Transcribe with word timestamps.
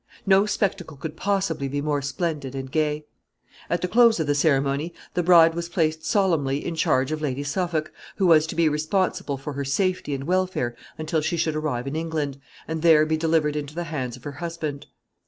No 0.25 0.47
spectacle 0.47 0.97
could 0.97 1.15
possibly 1.15 1.67
be 1.67 1.79
more 1.79 2.01
splendid 2.01 2.55
and 2.55 2.71
gay. 2.71 3.05
At 3.69 3.81
the 3.81 3.87
close 3.87 4.19
of 4.19 4.25
the 4.25 4.33
ceremony, 4.33 4.95
the 5.13 5.21
bride 5.21 5.53
was 5.53 5.69
placed 5.69 6.03
solemnly 6.07 6.65
in 6.65 6.73
charge 6.73 7.11
of 7.11 7.21
Lady 7.21 7.43
Suffolk, 7.43 7.91
who 8.15 8.25
was 8.25 8.47
to 8.47 8.55
be 8.55 8.67
responsible 8.67 9.37
for 9.37 9.53
her 9.53 9.63
safety 9.63 10.15
and 10.15 10.23
welfare 10.23 10.75
until 10.97 11.21
she 11.21 11.37
should 11.37 11.55
arrive 11.55 11.85
in 11.85 11.95
England, 11.95 12.39
and 12.67 12.81
there 12.81 13.05
be 13.05 13.15
delivered 13.15 13.55
into 13.55 13.75
the 13.75 13.83
hands 13.83 14.17
of 14.17 14.23
her 14.23 14.31
husband. 14.31 14.87